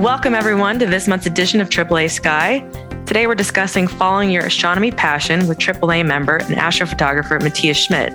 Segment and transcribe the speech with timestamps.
[0.00, 2.60] Welcome, everyone, to this month's edition of AAA Sky.
[3.04, 8.14] Today, we're discussing following your astronomy passion with AAA member and astrophotographer Matthias Schmidt.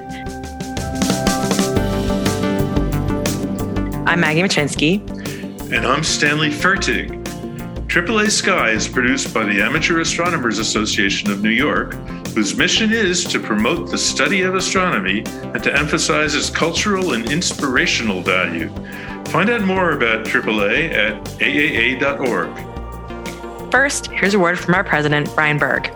[4.07, 5.07] I'm Maggie Machinsky.
[5.71, 7.24] And I'm Stanley Fertig.
[7.85, 11.93] AAA Sky is produced by the Amateur Astronomers Association of New York,
[12.29, 15.20] whose mission is to promote the study of astronomy
[15.53, 18.73] and to emphasize its cultural and inspirational value.
[19.27, 22.52] Find out more about AAA at aaa.org.
[23.71, 25.88] First, here's a word from our president, Brian Berg.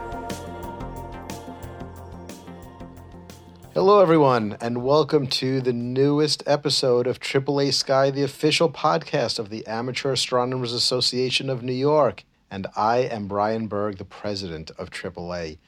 [3.73, 9.49] Hello, everyone, and welcome to the newest episode of AAA Sky, the official podcast of
[9.49, 12.25] the Amateur Astronomers Association of New York.
[12.51, 15.59] And I am Brian Berg, the president of AAA.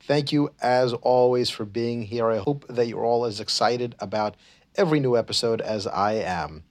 [0.00, 2.30] Thank you, as always, for being here.
[2.30, 4.36] I hope that you're all as excited about
[4.74, 6.64] every new episode as I am.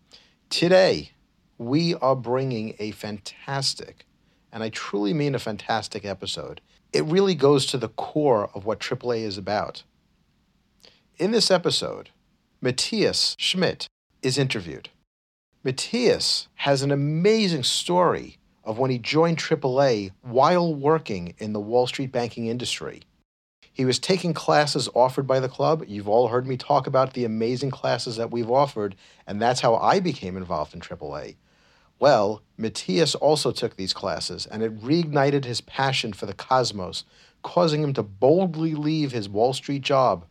[0.49, 1.11] Today,
[1.57, 4.05] we are bringing a fantastic,
[4.51, 6.61] and I truly mean a fantastic episode.
[6.93, 9.83] It really goes to the core of what AAA is about.
[11.17, 12.11] In this episode,
[12.61, 13.87] Matthias Schmidt
[14.21, 14.89] is interviewed.
[15.65, 21.87] Matthias has an amazing story of when he joined AAA while working in the Wall
[21.87, 23.01] Street banking industry.
[23.77, 25.83] He was taking classes offered by the club.
[25.87, 28.95] You've all heard me talk about the amazing classes that we've offered,
[29.27, 31.35] and that's how I became involved in AAA.
[31.99, 37.03] Well, Matthias also took these classes, and it reignited his passion for the cosmos,
[37.43, 40.25] causing him to boldly leave his Wall Street job,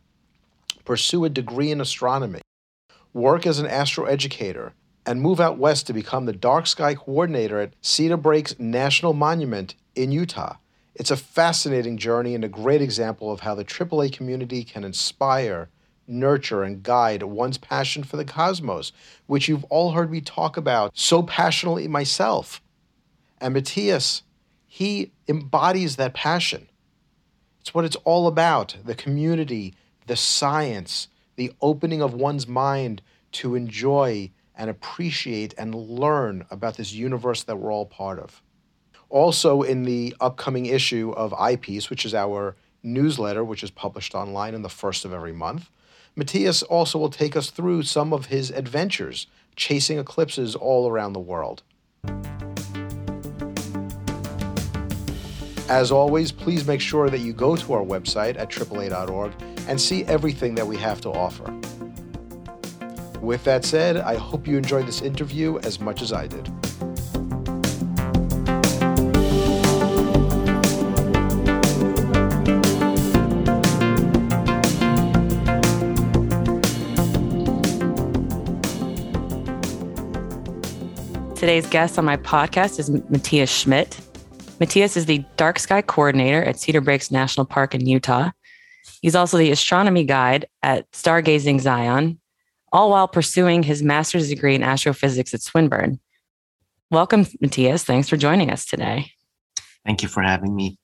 [0.83, 2.41] pursue a degree in astronomy,
[3.13, 4.73] work as an astroeducator,
[5.05, 9.73] and move out west to become the dark sky coordinator at Cedar Breaks National Monument
[9.95, 10.57] in Utah.
[10.97, 15.69] It's a fascinating journey and a great example of how the AAA community can inspire,
[16.07, 18.91] nurture, and guide one's passion for the cosmos,
[19.27, 22.63] which you've all heard me talk about so passionately myself.
[23.39, 24.23] And Matthias,
[24.65, 26.67] he embodies that passion.
[27.61, 29.75] It's what it's all about the community,
[30.07, 33.03] the science, the opening of one's mind
[33.33, 38.41] to enjoy and appreciate and learn about this universe that we're all part of.
[39.09, 44.53] Also, in the upcoming issue of Eyepiece, which is our newsletter, which is published online
[44.53, 45.69] in the first of every month,
[46.15, 51.19] Matthias also will take us through some of his adventures chasing eclipses all around the
[51.19, 51.63] world.
[55.69, 59.33] As always, please make sure that you go to our website at AAA.org
[59.67, 61.51] and see everything that we have to offer.
[63.19, 66.49] With that said, I hope you enjoyed this interview as much as I did.
[81.47, 84.01] Today's guest on my podcast is Matthias Schmidt.
[84.59, 88.31] Matthias is the dark sky coordinator at Cedar Breaks National Park in Utah.
[89.01, 92.19] He's also the astronomy guide at Stargazing Zion,
[92.73, 96.01] all while pursuing his master's degree in astrophysics at Swinburne.
[96.91, 97.85] Welcome, Matthias.
[97.85, 99.13] Thanks for joining us today.
[99.85, 100.77] Thank you for having me.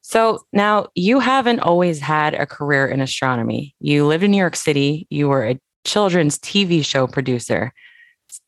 [0.00, 3.74] So, now you haven't always had a career in astronomy.
[3.80, 7.74] You lived in New York City, you were a children's TV show producer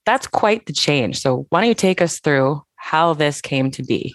[0.05, 1.21] that's quite the change.
[1.21, 4.15] So, why don't you take us through how this came to be?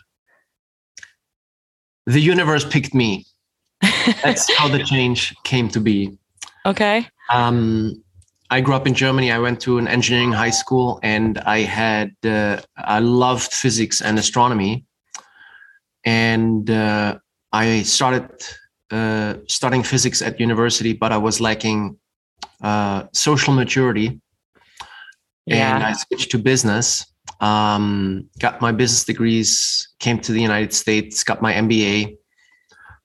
[2.06, 3.26] The universe picked me.
[4.24, 6.18] That's how the change came to be.
[6.66, 7.08] Okay.
[7.32, 8.04] Um,
[8.50, 9.32] I grew up in Germany.
[9.32, 14.20] I went to an engineering high school, and I had uh, I loved physics and
[14.20, 14.86] astronomy,
[16.06, 17.18] and uh,
[17.52, 18.30] I started
[18.92, 21.98] uh, studying physics at university, but I was lacking
[22.62, 24.22] uh, social maturity
[25.46, 25.76] yeah.
[25.76, 27.06] and I switched to business.
[27.40, 32.18] Um, got my business degrees, came to the United States, got my MBA,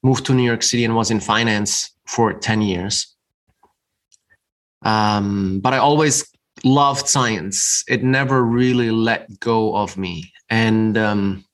[0.02, 3.14] moved to New York City, and was in finance for 10 years.
[4.82, 6.24] Um, but I always
[6.64, 7.84] loved science.
[7.88, 10.32] It never really let go of me.
[10.50, 11.44] And um,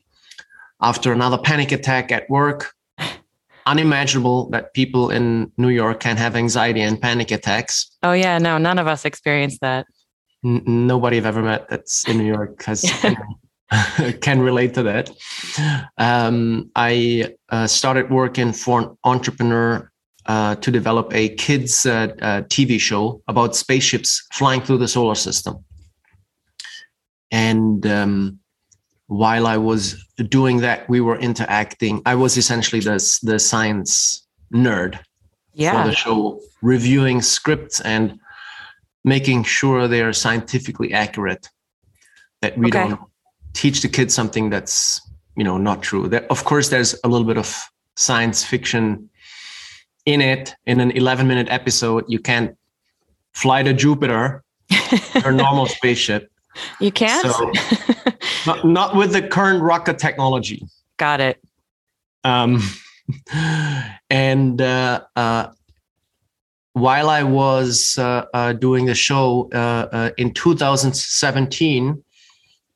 [0.82, 2.74] after another panic attack at work,
[3.66, 7.90] unimaginable that people in New York can have anxiety and panic attacks.
[8.02, 9.86] Oh, yeah, no, none of us experienced that
[10.44, 12.84] n- nobody I've ever met that's in New York has
[14.20, 15.10] can relate to that.
[15.98, 19.90] Um, I uh, started working for an entrepreneur
[20.26, 25.14] uh, to develop a kids uh, uh TV show about spaceships flying through the solar
[25.14, 25.62] system.
[27.30, 28.38] And um,
[29.06, 32.00] while I was doing that, we were interacting.
[32.06, 34.98] I was essentially the the science nerd
[35.52, 35.82] yeah.
[35.82, 38.18] for the show, reviewing scripts and
[39.04, 41.48] making sure they are scientifically accurate
[42.42, 42.88] that we okay.
[42.88, 43.00] don't
[43.52, 45.00] teach the kids something that's
[45.36, 46.08] you know not true.
[46.08, 47.64] There, of course, there's a little bit of
[47.96, 49.10] science fiction
[50.06, 50.54] in it.
[50.66, 52.56] In an 11 minute episode, you can't
[53.32, 54.42] fly to Jupiter
[55.24, 56.30] or normal spaceship.
[56.80, 57.26] You can't.
[57.26, 57.52] So,
[58.46, 60.62] not, not with the current rocket technology.
[60.98, 61.40] Got it.
[62.22, 62.62] Um,
[64.10, 65.48] and uh, uh,
[66.74, 72.02] while I was uh, uh doing the show uh, uh, in 2017,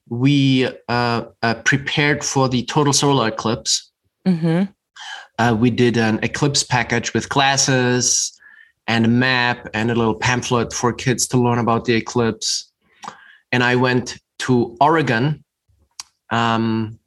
[0.08, 0.68] we
[1.64, 3.90] prepared for the total solar eclipse.
[4.26, 5.54] Mm-hmm.
[5.60, 8.32] we did an eclipse package with classes
[8.88, 12.72] and a map and a little pamphlet for kids to learn about the eclipse.
[13.52, 15.44] And I went to Oregon
[16.30, 16.98] um,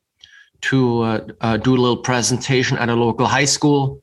[0.62, 4.02] to uh, uh, do a little presentation at a local high school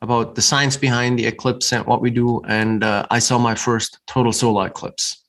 [0.00, 2.40] about the science behind the eclipse and what we do.
[2.46, 5.22] And uh, I saw my first total solar eclipse.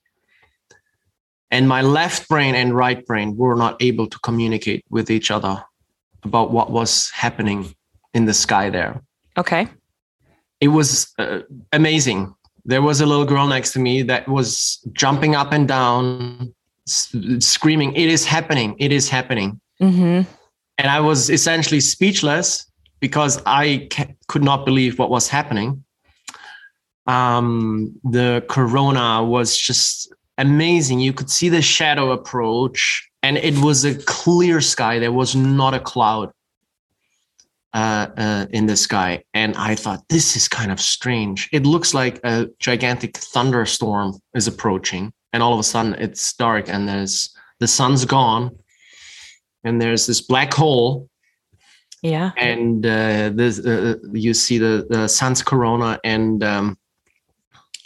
[1.50, 5.62] And my left brain and right brain were not able to communicate with each other
[6.22, 7.74] about what was happening
[8.14, 9.02] in the sky there.
[9.36, 9.66] Okay.
[10.60, 11.40] It was uh,
[11.72, 12.32] amazing.
[12.64, 16.54] There was a little girl next to me that was jumping up and down,
[16.86, 18.76] screaming, It is happening!
[18.78, 19.60] It is happening.
[19.80, 20.30] Mm-hmm
[20.80, 22.64] and I was essentially speechless
[23.00, 25.84] because I ca- could not believe what was happening.
[27.06, 31.00] Um, the corona was just amazing.
[31.00, 34.98] You could see the shadow approach, and it was a clear sky.
[34.98, 36.30] There was not a cloud
[37.72, 39.24] uh, uh, in the sky.
[39.34, 41.48] And I thought, this is kind of strange.
[41.52, 46.68] It looks like a gigantic thunderstorm is approaching, and all of a sudden it's dark
[46.68, 48.56] and there's the sun's gone
[49.64, 51.09] and there's this black hole
[52.02, 52.32] yeah.
[52.36, 56.78] And uh, this uh, you see the, the sun's corona and um,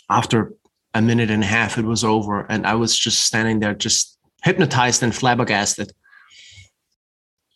[0.09, 0.53] after
[0.93, 2.47] a minute and a half it was over.
[2.49, 5.93] And i was just standing there just hypnotized and flabbergasted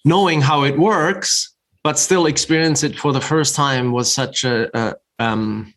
[0.04, 4.70] knowing how it works but still experience it for the first time was such a,
[4.76, 5.74] a um,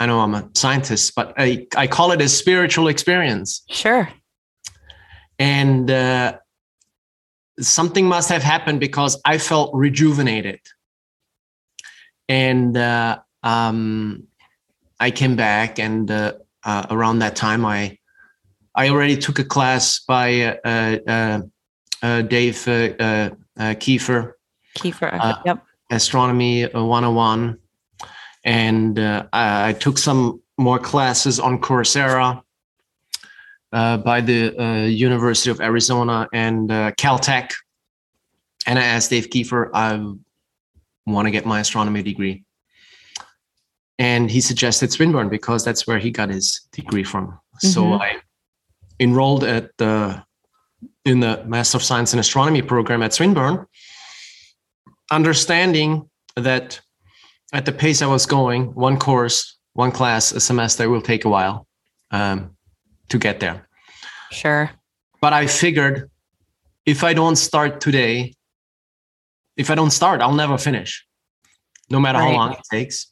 [0.00, 3.62] i know i'm a scientist but I, I call it a spiritual experience.
[3.68, 4.08] Sure.
[5.38, 6.38] And uh,
[7.60, 10.60] something must have happened because I felt rejuvenated.
[12.28, 14.26] And uh, um,
[14.98, 16.34] I came back, and uh,
[16.64, 17.98] uh, around that time, I
[18.74, 21.40] I already took a class by uh, uh,
[22.02, 24.32] uh, Dave Kiefer.
[24.76, 25.64] Kiefer, yep.
[25.90, 27.58] Astronomy 101.
[28.44, 29.28] And I,
[29.68, 32.42] I took some more classes on Coursera
[33.74, 37.52] uh, by the uh, University of Arizona and uh, Caltech.
[38.66, 39.96] And I asked Dave Kiefer, I
[41.06, 42.44] want to get my astronomy degree.
[43.98, 47.26] And he suggested Swinburne because that's where he got his degree from.
[47.26, 47.66] Mm-hmm.
[47.68, 48.16] So I
[48.98, 50.24] enrolled at the
[51.04, 53.66] in the Master of Science in Astronomy program at Swinburne,
[55.10, 56.80] understanding that
[57.52, 61.28] at the pace I was going, one course, one class a semester will take a
[61.28, 61.66] while.
[62.10, 62.54] Um,
[63.08, 63.63] to get there.
[64.34, 64.70] Sure.
[65.20, 66.10] But I figured
[66.84, 68.34] if I don't start today,
[69.56, 71.06] if I don't start, I'll never finish,
[71.90, 72.30] no matter right.
[72.30, 73.06] how long it takes.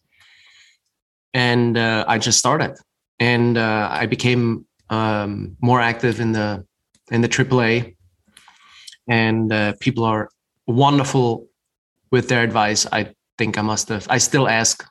[1.33, 2.77] And uh, I just started,
[3.19, 6.67] and uh, I became um, more active in the
[7.11, 7.97] in the AAA,
[9.09, 10.29] and uh, people are
[10.67, 11.49] wonderful
[12.11, 12.87] with their advice.
[12.93, 14.07] I think I must have.
[14.11, 14.85] I still ask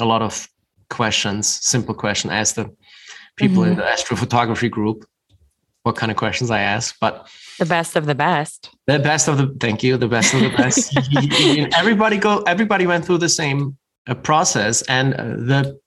[0.00, 0.48] a lot of
[0.88, 2.30] questions, simple question.
[2.30, 2.70] Ask the
[3.36, 3.72] people mm-hmm.
[3.72, 5.04] in the astrophotography group
[5.88, 7.26] what kind of questions I ask, but
[7.58, 8.70] the best of the best.
[8.86, 10.94] The best of the thank you, the best of the best.
[11.82, 12.42] everybody go.
[12.46, 15.80] Everybody went through the same uh, process, and uh, the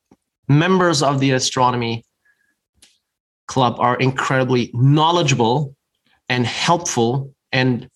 [0.50, 2.04] members of the astronomy
[3.46, 5.76] club are incredibly knowledgeable
[6.30, 7.88] and helpful, and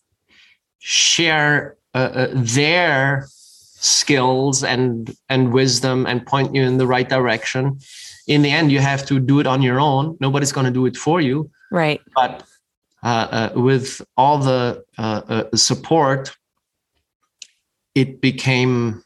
[0.77, 3.27] share uh, uh their
[3.97, 7.79] skills and and wisdom and point you in the right direction
[8.27, 10.85] in the end you have to do it on your own nobody's going to do
[10.85, 12.01] it for you right.
[12.15, 12.43] But
[13.03, 16.35] uh, uh, with all the uh, uh, support
[17.93, 19.03] it became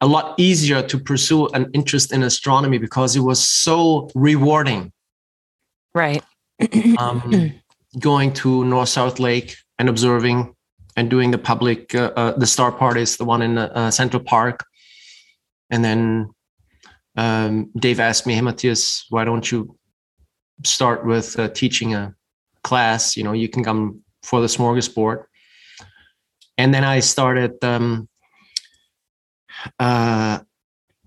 [0.00, 4.92] a lot easier to pursue an interest in astronomy because it was so rewarding.
[5.94, 6.22] Right.
[6.98, 7.54] Um,
[7.98, 10.54] going to north south lake and observing
[10.96, 14.66] and doing the public uh, uh, the star parties the one in central park.
[15.70, 16.30] And then
[17.16, 19.77] um, Dave asked me, "Hey, Matthias, why don't you
[20.64, 22.14] start with uh, teaching a
[22.62, 23.16] class?
[23.16, 25.24] You know, you can come for the smorgasbord."
[26.56, 27.62] And then I started.
[27.64, 28.08] Um,
[29.78, 30.38] uh,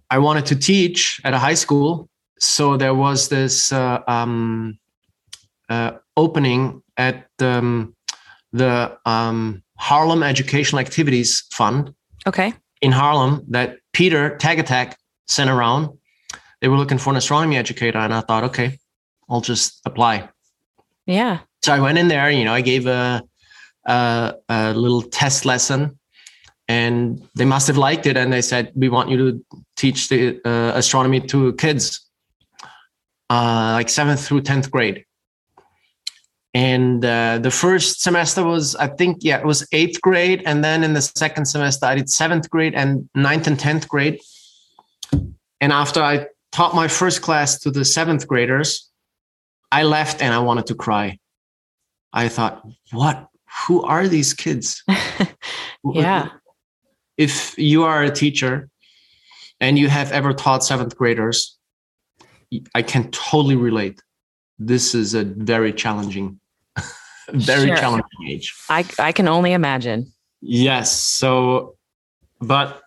[0.10, 4.78] I wanted to teach at a high school, so there was this uh, um,
[5.70, 7.96] uh, opening at um,
[8.52, 11.94] the um, Harlem Educational Activities Fund
[12.28, 12.54] Okay.
[12.82, 14.96] in Harlem that Peter Tagatak
[15.28, 15.98] sent around.
[16.60, 18.78] They were looking for an astronomy educator, and I thought, okay,
[19.32, 20.30] I'll just apply.
[21.06, 21.40] Yeah.
[21.64, 22.30] So I went in there.
[22.30, 23.24] You know, I gave a
[23.86, 25.98] a, a little test lesson,
[26.68, 28.18] and they must have liked it.
[28.18, 29.46] And they said, "We want you to
[29.78, 32.06] teach the uh, astronomy to kids,
[33.30, 35.06] uh, like seventh through tenth grade."
[36.54, 40.84] And uh, the first semester was, I think, yeah, it was eighth grade, and then
[40.84, 44.20] in the second semester, I did seventh grade and ninth and tenth grade.
[45.62, 48.91] And after I taught my first class to the seventh graders,
[49.72, 51.18] I left and I wanted to cry.
[52.14, 52.62] I thought,
[52.92, 53.28] what?
[53.68, 54.84] Who are these kids?
[55.84, 56.30] Yeah.
[57.18, 58.70] If you are a teacher
[59.60, 61.58] and you have ever taught seventh graders,
[62.76, 64.00] I can totally relate.
[64.60, 66.40] This is a very challenging,
[67.34, 67.78] very Sure.
[67.78, 68.54] challenging age.
[68.70, 70.06] I I can only imagine.
[70.42, 70.96] Yes.
[70.96, 71.76] So,
[72.40, 72.80] but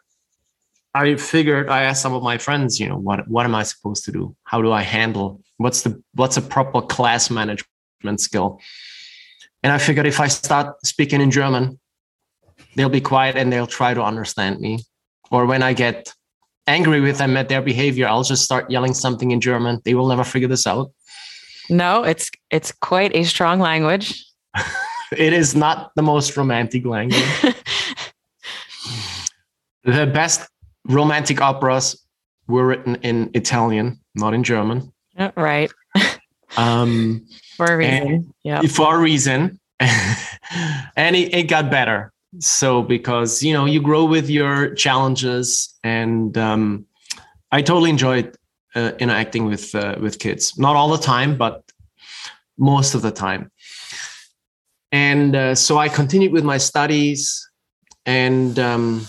[0.94, 4.04] I figured I asked some of my friends, you know, what what am I supposed
[4.04, 4.36] to do?
[4.44, 5.42] How do I handle?
[5.58, 8.60] What's the what's a proper class management skill?
[9.62, 11.78] And I figured if I start speaking in German,
[12.74, 14.80] they'll be quiet and they'll try to understand me.
[15.30, 16.12] Or when I get
[16.66, 19.80] angry with them at their behavior, I'll just start yelling something in German.
[19.84, 20.92] They will never figure this out.
[21.70, 24.24] No, it's it's quite a strong language.
[25.16, 27.22] It is not the most romantic language.
[29.84, 30.48] the best
[30.86, 32.04] romantic operas
[32.48, 35.70] were written in Italian, not in German, Yeah, right.
[36.56, 38.34] um, For a reason.
[38.42, 38.62] Yeah.
[38.62, 39.60] for a reason.
[39.80, 42.12] and it, it got better.
[42.40, 45.72] So, because, you know, you grow with your challenges.
[45.84, 46.86] And um,
[47.52, 48.36] I totally enjoyed
[48.74, 50.58] uh, interacting with, uh, with kids.
[50.58, 51.62] Not all the time, but
[52.58, 53.52] most of the time.
[54.90, 57.48] And uh, so I continued with my studies.
[58.04, 59.06] And um,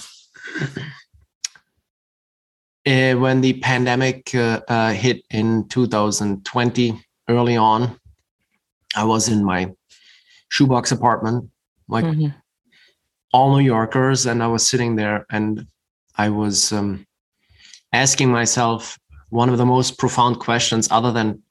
[2.86, 7.00] eh, when the pandemic uh, uh, hit in 2020,
[7.30, 8.00] early on,
[8.96, 9.72] I was in my
[10.50, 11.50] shoebox apartment,
[11.88, 12.34] like Mhm.
[13.34, 15.68] all New Yorkers, and I was sitting there and
[16.18, 17.06] I was um,
[17.92, 18.98] asking myself
[19.30, 21.42] one of the most profound questions, other than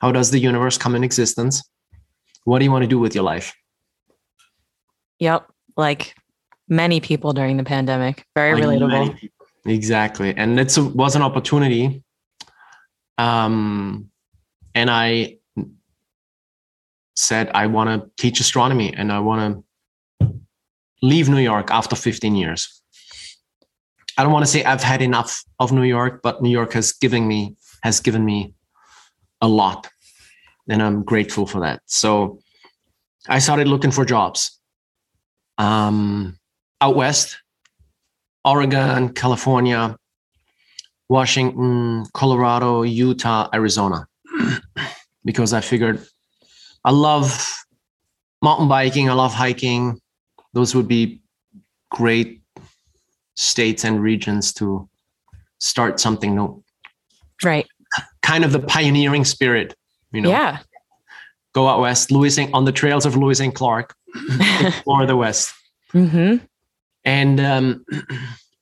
[0.00, 1.62] how does the universe come in existence?
[2.44, 3.54] What do you want to do with your life?
[5.20, 5.46] Yep.
[5.76, 6.14] Like
[6.68, 8.26] many people during the pandemic.
[8.34, 9.30] Very Like relatable.
[9.66, 10.34] Exactly.
[10.36, 12.02] And it was an opportunity.
[13.18, 14.10] Um,
[14.74, 15.38] and I
[17.16, 19.64] said, I want to teach astronomy and I want
[20.20, 20.34] to
[21.02, 22.82] leave New York after 15 years.
[24.18, 26.92] I don't want to say I've had enough of New York, but New York has
[26.92, 28.54] given me has given me
[29.40, 29.88] a lot.
[30.68, 31.82] And I'm grateful for that.
[31.86, 32.38] So
[33.28, 34.60] I started looking for jobs.
[35.58, 36.38] Um,
[36.80, 37.41] out west,
[38.44, 39.96] Oregon, California,
[41.08, 44.06] Washington, Colorado, Utah, Arizona,
[45.24, 46.04] because I figured
[46.84, 47.64] I love
[48.42, 50.00] mountain biking, I love hiking.
[50.52, 51.20] Those would be
[51.90, 52.42] great
[53.34, 54.88] states and regions to
[55.60, 56.62] start something new.
[57.44, 57.66] Right.
[58.22, 59.74] Kind of the pioneering spirit,
[60.12, 60.30] you know.
[60.30, 60.58] Yeah.
[61.54, 63.94] Go out west, Lewis and, on the trails of Lewis and Clark,
[64.60, 65.54] explore the west.
[65.92, 66.36] hmm
[67.04, 67.84] and um,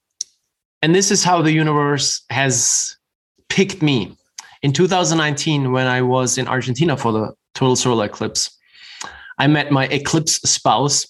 [0.81, 2.97] and this is how the universe has
[3.49, 4.15] picked me.
[4.63, 8.55] In 2019 when i was in argentina for the total solar eclipse
[9.39, 11.07] i met my eclipse spouse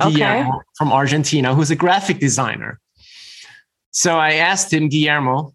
[0.00, 0.14] Okay.
[0.14, 2.78] Guillermo from argentina who's a graphic designer.
[3.90, 5.52] So i asked him guillermo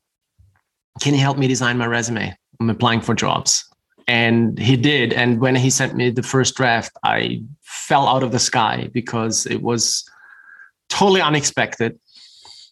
[0.99, 2.35] can you help me design my resume?
[2.59, 3.63] I'm applying for jobs.
[4.07, 5.13] And he did.
[5.13, 9.45] And when he sent me the first draft i fell out of the sky because
[9.45, 10.03] it was
[10.89, 11.99] totally unexpected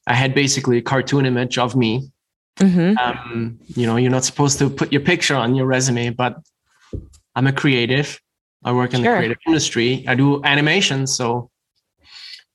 [0.08, 2.10] i had basically a cartoon image of me
[2.60, 6.38] hmm um, you know you're not supposed to put your picture on your resume but
[7.36, 8.20] i'm a creative
[8.64, 9.12] i work in Sure.
[9.14, 11.50] the creative industry i do animation so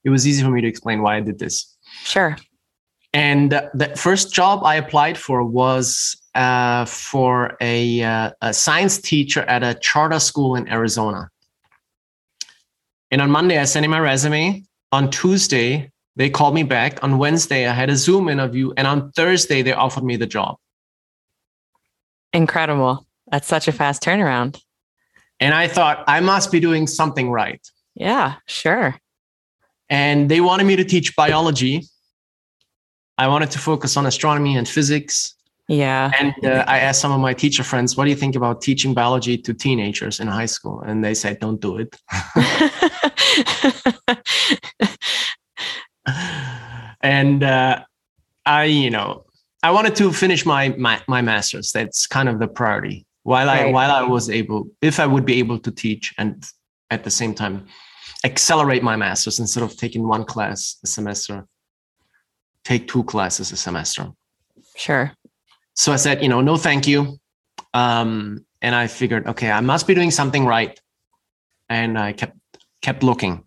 [0.05, 2.37] it was easy for me to explain why i did this Sure.
[3.13, 9.43] and the first job I applied for was uh, for a, uh, a science teacher
[9.43, 11.29] at a charter school in Arizona.
[13.11, 14.63] And on Monday, I sent in my resume.
[14.93, 17.03] On Tuesday, they called me back.
[17.03, 18.73] On Wednesday, I had a Zoom interview.
[18.77, 20.57] And on Thursday, they offered me the job.
[22.33, 23.07] Incredible.
[23.31, 24.61] That's such a fast turnaround.
[25.39, 27.61] And I thought, I must be doing something right.
[27.95, 28.97] Yeah, sure.
[29.89, 31.83] and they wanted me to teach biology.
[33.19, 35.35] I wanted to focus on astronomy and physics.
[35.71, 36.11] Yeah.
[36.19, 38.93] And uh, I asked some of my teacher friends, "What do you think about teaching
[38.93, 41.97] biology to teenagers in high school?" And they said, "Don't do it."
[47.03, 47.85] and uh,
[48.45, 49.25] I, you know,
[49.63, 51.71] I wanted to finish my my my master's.
[51.71, 53.07] That's kind of the priority.
[53.23, 56.45] While I while I was able, if I would be able to teach and
[56.91, 57.67] at the same time
[58.25, 61.47] accelerate my master's instead of taking one class a semester,
[62.65, 64.09] take two classes a semester.
[64.75, 65.13] sure.
[65.81, 67.19] So I said, you know, no, thank you.
[67.73, 70.79] Um, and I figured, okay, I must be doing something right.
[71.71, 72.37] And I kept
[72.83, 73.45] kept looking.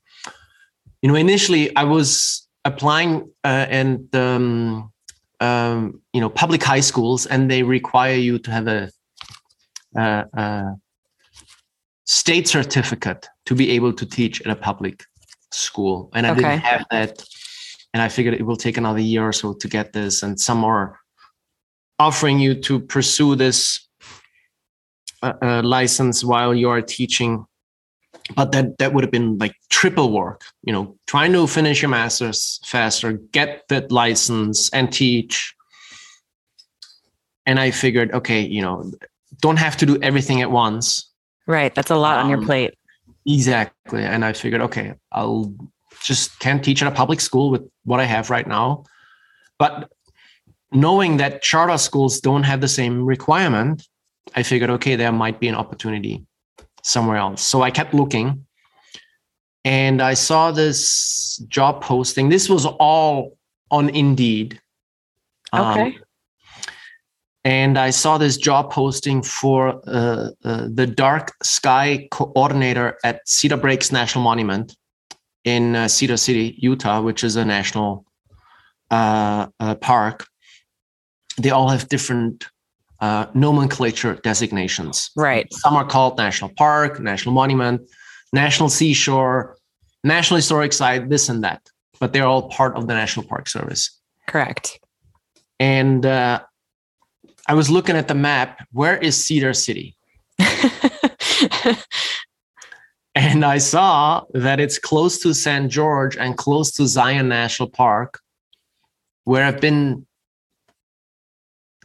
[1.04, 4.92] You know, initially I was applying uh, and um,
[5.42, 8.90] um, you know public high schools, and they require you to have a,
[9.96, 10.76] a, a
[12.06, 15.04] state certificate to be able to teach at a public
[15.52, 16.42] school, and I Okay.
[16.42, 17.24] didn't have that.
[17.94, 20.64] And I figured it will take another year or so to get this, and some
[20.64, 20.98] are
[22.00, 23.88] offering you to pursue this
[25.22, 27.46] uh, uh, license while you are teaching
[28.36, 31.90] but that that would have been like triple work you know trying to finish your
[31.90, 35.54] masters faster get that license and teach
[37.46, 38.90] and i figured okay you know
[39.42, 41.10] don't have to do everything at once
[41.46, 41.76] Right.
[41.76, 42.74] That's a lot on your Um, plate.
[43.28, 45.54] exactly and i figured okay i'll
[46.02, 48.84] just can't teach at a public school with what i have right now
[49.60, 49.90] but
[50.74, 53.88] knowing that charter schools don't have the same requirement
[54.36, 56.26] i figured okay there might be an opportunity
[56.82, 58.46] somewhere else so i kept looking
[59.66, 63.38] and i saw this job posting this was all
[63.72, 64.60] on indeed
[65.54, 65.98] Um, Okay.
[67.46, 73.58] and I saw this job posting for uh, uh, the dark sky coordinator at Cedar
[73.58, 74.76] Breaks National Monument
[75.44, 78.06] in uh, Cedar City, Utah, which is a national
[78.92, 80.26] uh, uh, park.
[81.38, 82.46] They all have different
[83.00, 85.10] uh, nomenclature designations.
[85.16, 85.52] Right.
[85.54, 87.82] Some are called national park, national monument,
[88.32, 89.58] national seashore,
[90.04, 91.62] national historic site, this and that.
[92.00, 94.80] But they're all part of the National Park Service Correct.
[95.60, 96.42] and uh,
[97.48, 98.66] I was looking at the map.
[98.72, 99.96] Where is Cedar City?
[103.16, 105.70] And I saw that it's close to St.
[105.70, 108.20] George and close to Zion National Park,
[109.24, 110.06] where I've been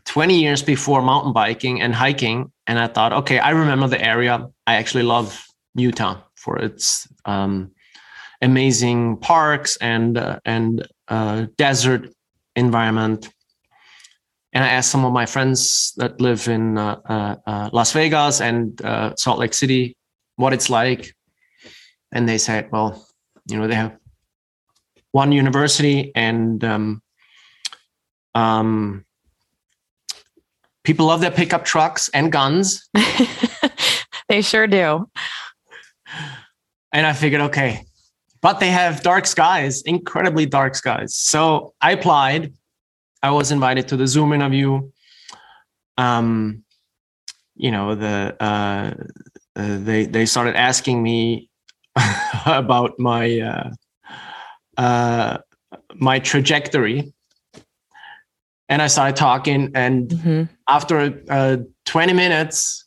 [0.08, 2.50] 20 years before mountain biking and hiking.
[2.66, 4.48] And I thought, okay, I remember the area.
[4.66, 7.72] I actually love Utah for its um,
[8.40, 12.08] amazing parks and uh, and uh, desert
[12.56, 13.28] environment.
[14.54, 18.40] And I asked some of my friends that live in uh, uh, uh, Las Vegas
[18.40, 19.94] and uh, Salt Lake City
[20.36, 21.14] what it's like.
[22.12, 23.06] And they said, well,
[23.46, 23.98] you know, they have
[25.12, 27.02] one university and um,
[28.34, 29.04] um,
[30.88, 32.88] people love their pickup trucks and guns.
[34.30, 35.06] they sure do.
[36.92, 37.84] And I figured, okay,
[38.40, 41.14] but they have dark skies, incredibly dark skies.
[41.14, 42.54] So I applied.
[43.22, 44.90] I was invited to the Zoom interview.
[45.98, 46.64] Um,
[47.54, 48.94] you know, the uh,
[49.56, 51.50] uh, they they started asking me
[52.46, 53.70] about my uh,
[54.78, 55.38] uh,
[55.96, 57.12] my trajectory,
[58.70, 59.72] and I started talking.
[59.74, 60.48] And Mhm.
[60.68, 62.84] After uh, 20 minutes,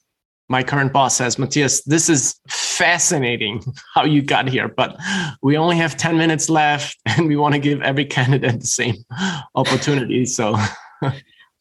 [0.49, 3.63] my current boss says, Matthias, this is fascinating
[3.95, 4.97] how you got here, but
[5.41, 8.95] we only have 10 minutes left and we want to give every candidate the same
[9.55, 10.25] opportunity.
[10.25, 10.57] So,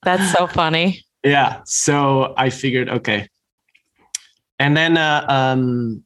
[0.02, 1.04] That's so funny.
[1.24, 1.60] yeah.
[1.64, 3.28] So I figured, okay.
[4.58, 6.04] And then uh, um,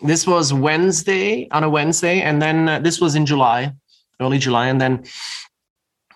[0.00, 2.20] this was Wednesday, on a Wednesday.
[2.20, 3.72] And then uh, this was in July,
[4.20, 4.68] early July.
[4.68, 5.04] And then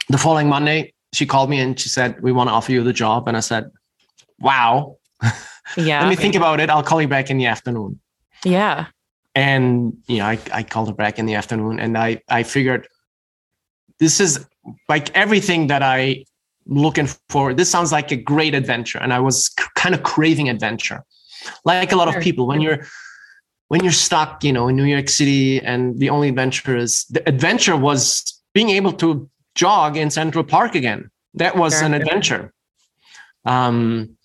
[0.09, 2.93] the following Monday, she called me and she said, We want to offer you the
[2.93, 3.29] job.
[3.29, 3.71] And I said,
[4.39, 4.97] Wow.
[5.77, 6.01] Yeah.
[6.01, 6.69] Let me think about it.
[6.69, 8.01] I'll call you back in the afternoon.
[8.45, 8.87] Yeah.
[9.37, 12.89] And you know, I, I called her back in the afternoon and I I figured
[14.01, 14.45] this is
[14.89, 16.25] like everything that I
[16.67, 17.55] looking for.
[17.55, 18.99] This sounds like a great adventure.
[18.99, 21.05] And I was c- kind of craving adventure.
[21.65, 22.87] Like a lot of people, when you're
[23.69, 27.27] when you're stuck, you know, in New York City and the only adventure is the
[27.29, 29.31] adventure was being able to
[29.65, 31.01] jog in Central Park again.
[31.43, 31.87] That was Sure.
[31.87, 32.43] an adventure.
[33.45, 34.17] Um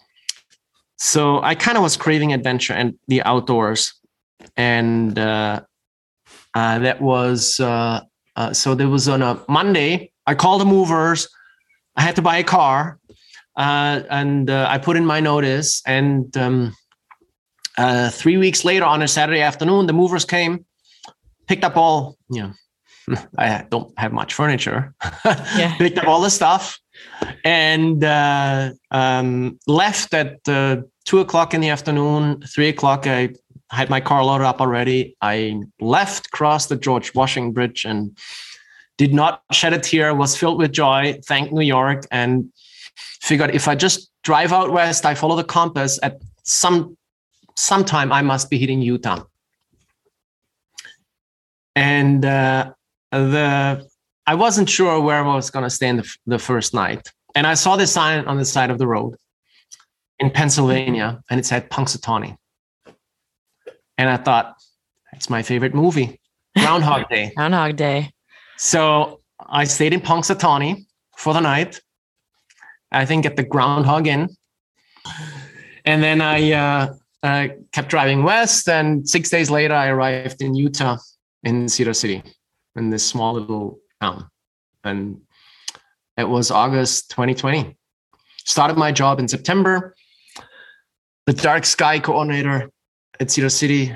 [0.98, 3.82] so I kind of was craving adventure and the outdoors,
[4.56, 5.62] and uh,
[6.54, 8.00] uh, that was uh,
[8.36, 8.76] uh, so.
[8.76, 10.12] There was on a Monday.
[10.26, 11.28] I called the movers.
[11.98, 12.98] I had to buy a car,
[13.58, 15.82] uh, and uh, I put in my notice.
[15.86, 16.74] And um,
[17.78, 20.66] uh, three weeks later, on a Saturday afternoon, the movers came,
[21.48, 22.16] picked up all.
[22.30, 22.52] You know,
[23.38, 24.94] I don't have much furniture.
[25.58, 25.76] Yeah.
[25.78, 26.80] picked up all the stuff
[27.44, 32.42] and uh, um, left at uh, two o'clock in the afternoon.
[32.42, 33.34] Three o'clock, I
[33.72, 35.16] had my car loaded up already.
[35.22, 38.18] I left, crossed the George Washington Bridge, and
[38.98, 40.14] did not shed a tear.
[40.14, 41.20] Was filled with joy.
[41.26, 42.52] Thanked New York, and
[43.22, 46.00] figured if I just drive out west, I follow the compass.
[46.04, 46.98] At some
[47.56, 49.24] sometime, I must be hitting Utah.
[51.76, 52.72] And uh,
[53.20, 53.88] the
[54.28, 57.12] I wasn't sure where I was going to stay in the, the first night.
[57.36, 59.16] And I saw this sign on the side of the road
[60.20, 62.36] in Pennsylvania, and it said Punxsutawney.
[63.98, 64.56] And I thought,
[65.12, 66.20] that's my favorite movie,
[66.58, 67.34] Groundhog Day.
[67.36, 68.12] Groundhog Day.
[68.58, 70.86] So I stayed in Punxsutawney
[71.18, 71.82] for the night.
[72.92, 74.30] I think at the Groundhog Inn.
[75.84, 78.68] And then I uh, uh, kept driving west.
[78.70, 80.98] And six days later, I arrived in Utah
[81.44, 82.24] in Cedar City
[82.76, 84.30] in this small little town.
[84.84, 85.22] And
[86.18, 87.78] it was August 2020.
[88.46, 89.96] Started my job in September.
[91.26, 92.70] The dark sky coordinator
[93.20, 93.96] at Cedar City,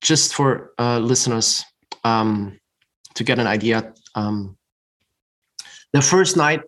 [0.00, 1.64] just for uh, listeners
[2.04, 2.58] um,
[3.14, 3.92] to get an idea.
[4.14, 4.56] Um,
[5.92, 6.62] the first night,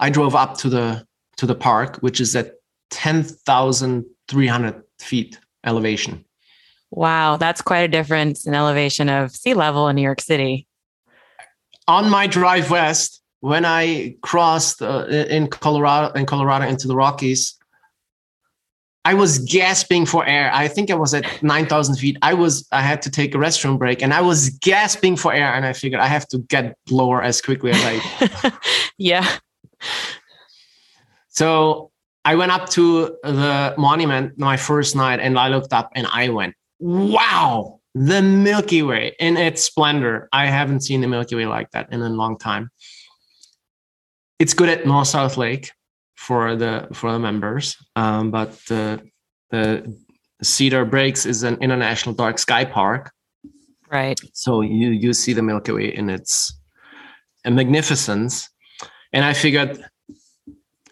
[0.00, 2.54] I drove up to the to the park, which is at
[2.90, 6.24] ten thousand three hundred feet elevation.
[6.90, 10.66] Wow, that's quite a difference in elevation of sea level in New York City.
[11.88, 17.58] On my drive west, when I crossed uh, in Colorado in Colorado into the Rockies,
[19.04, 20.50] I was gasping for air.
[20.54, 22.16] I think I was at 9,000 feet.
[22.22, 25.52] I was, I had to take a restroom break and I was gasping for air.
[25.52, 28.52] And I figured I have to get lower as quickly as I.
[28.98, 29.38] yeah.
[31.30, 31.90] So
[32.24, 36.28] I went up to the monument my first night and I looked up and I
[36.28, 40.28] went, wow, the Milky Way in its splendor.
[40.32, 42.70] I haven't seen the Milky Way like that in a long time.
[44.38, 45.70] It's good at North South Lake
[46.16, 47.76] for the for the members.
[47.96, 49.02] Um, but the
[49.50, 49.94] the
[50.42, 53.12] Cedar Breaks is an international dark sky park.
[53.90, 54.18] Right.
[54.32, 56.52] So you you see the Milky Way in its
[57.44, 58.48] magnificence,
[59.12, 59.84] and I figured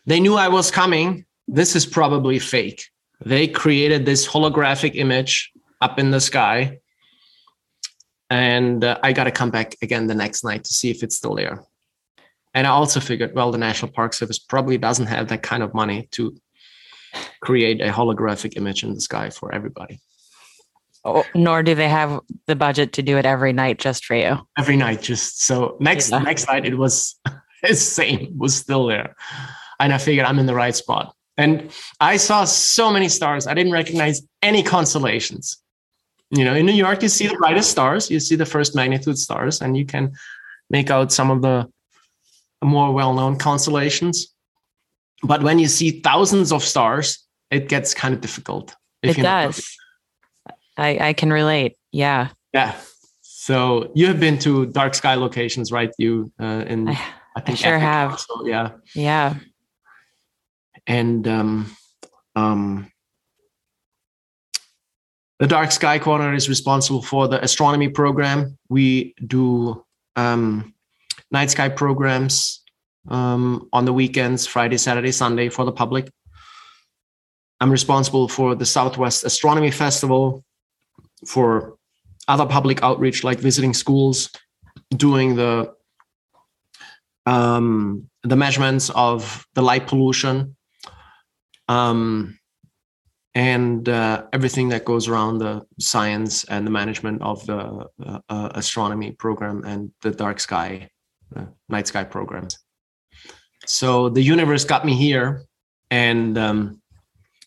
[0.07, 1.25] they knew I was coming.
[1.49, 2.85] This is probably fake.
[3.25, 6.79] They created this holographic image up in the sky,
[8.31, 11.16] and uh, I got to come back again the next night to see if it's
[11.16, 11.64] still there.
[12.55, 15.75] And I also figured, well, the National Park Service probably doesn't have that kind of
[15.75, 16.37] money to
[17.40, 20.01] create a holographic image in the sky for everybody.
[21.05, 24.38] Oh, nor do they have the budget to do it every night just for you.
[24.59, 26.19] Every night, just so next yeah.
[26.19, 27.19] next night it was
[27.62, 29.16] the same, was still there,
[29.79, 31.14] and I figured I'm in the right spot.
[31.38, 35.57] And I saw so many stars, I didn't recognize any constellations.
[36.31, 39.19] You know, in New York, you see the brightest stars, you see the first magnitude
[39.19, 40.12] stars, and you can
[40.69, 41.69] make out some of the
[42.62, 44.33] more well-known constellations.
[45.23, 48.77] But when you see thousands of stars, it gets kind of difficult.
[49.03, 49.77] It does.
[50.77, 51.77] I, I can relate.
[51.90, 52.29] Yeah.
[52.55, 52.77] Yeah.
[53.23, 55.90] So you have been to dark sky locations, right?
[55.99, 57.01] You uh, in I,
[57.37, 58.21] I think I sure have.
[58.21, 58.71] So, yeah.
[58.95, 59.35] Yeah.
[60.87, 61.77] And um,
[62.37, 62.93] um,
[65.40, 68.59] the Dark Sky Coordinator is responsible for the astronomy program.
[68.68, 69.83] We do
[70.14, 70.74] um,
[71.31, 72.62] night sky programs
[73.09, 76.11] um, on the weekends, Friday, Saturday, Sunday for the public.
[77.59, 80.44] I'm responsible for the Southwest Astronomy Festival,
[81.26, 81.76] for
[82.29, 84.31] other public outreach like visiting schools,
[84.94, 85.72] doing the
[87.24, 90.57] um, the measurements of the light pollution,
[91.68, 92.38] um,
[93.35, 98.51] and uh, everything that goes around the science and the management of the uh, uh,
[98.55, 100.88] astronomy program and the dark sky
[101.37, 102.59] uh, night sky programs.
[103.66, 105.45] So the universe got me here,
[105.90, 106.83] and um,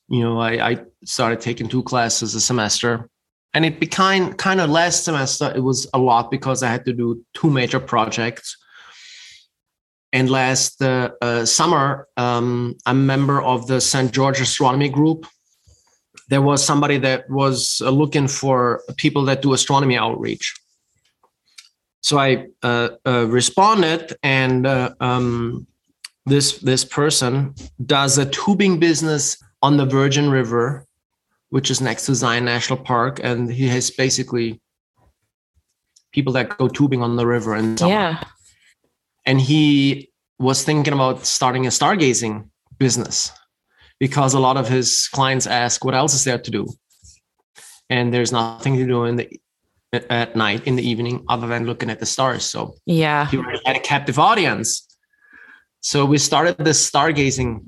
[0.08, 3.10] you know I, I started taking two classes a semester,
[3.54, 6.94] and it became kind of last semester it was a lot because I had to
[6.94, 8.58] do two major projects.
[10.14, 14.12] And last uh, uh, summer, um, I'm a member of the St.
[14.12, 15.26] George Astronomy Group.
[16.30, 20.54] There was somebody that was uh, looking for people that do astronomy outreach.
[22.02, 25.68] So I uh, uh, responded, and uh, um,
[26.26, 27.56] this this person
[27.86, 30.86] does a tubing business on the Virgin River,
[31.50, 34.60] which is next to Zion National Park, and he has basically
[36.12, 38.24] people that go tubing on the river and yeah.
[39.26, 43.32] And he was thinking about starting a stargazing business
[44.00, 46.68] because a lot of his clients ask, "What else is there to do?"
[47.90, 49.30] And there's nothing to do in the
[50.10, 52.44] at night in the evening other than looking at the stars.
[52.46, 54.88] So yeah, he had a captive audience.
[55.82, 57.66] So we started this stargazing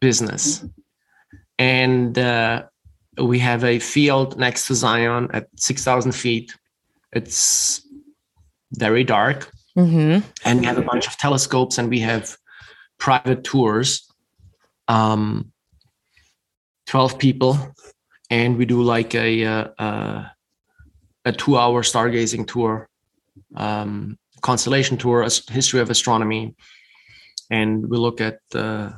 [0.00, 0.64] business,
[1.58, 2.64] and uh,
[3.22, 6.54] we have a field next to Zion at six thousand feet.
[7.12, 7.82] It's
[8.72, 10.26] very dark, Mm-hmm.
[10.44, 12.36] and we have a bunch of telescopes, and we have
[12.98, 14.06] private tours.
[14.90, 15.52] Um,
[16.86, 17.56] twelve people,
[18.28, 20.24] and we do like a uh, uh,
[21.24, 22.88] a two-hour stargazing tour,
[23.54, 26.56] um, constellation tour, history of astronomy,
[27.50, 28.90] and we look at uh,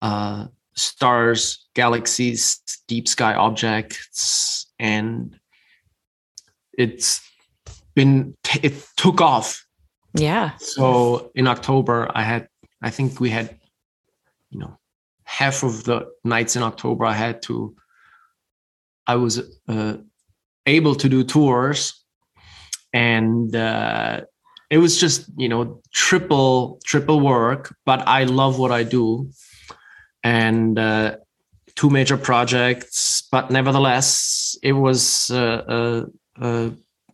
[0.00, 5.38] uh, stars, galaxies, deep sky objects, and
[6.78, 7.20] it's
[7.94, 9.66] been it took off.
[10.14, 10.56] Yeah.
[10.56, 12.48] So in October, I had
[12.82, 13.58] I think we had
[14.52, 14.78] you know
[15.24, 17.74] half of the nights in October I had to
[19.06, 19.96] I was uh,
[20.66, 22.04] able to do tours
[22.92, 24.20] and uh,
[24.70, 29.30] it was just you know triple triple work but I love what I do
[30.22, 31.16] and uh,
[31.74, 36.04] two major projects but nevertheless it was uh, uh,
[36.40, 36.70] uh,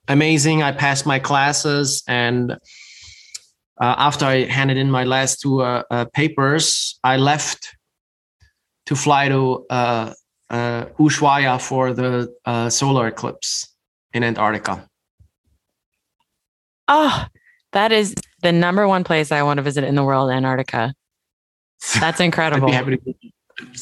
[0.09, 0.63] amazing.
[0.63, 2.57] I passed my classes and
[3.81, 7.77] uh, after I handed in my last two uh, uh, papers I left
[8.87, 10.13] to fly to uh,
[10.51, 13.75] uh, Ushuaia for the uh, solar eclipse
[14.13, 14.89] in Antarctica.
[16.89, 17.27] Oh,
[17.73, 20.95] that is the number one place I want to visit in the world, Antarctica.
[22.01, 22.67] That's incredible.
[22.69, 23.15] be happy to.